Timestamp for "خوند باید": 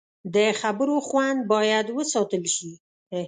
1.07-1.85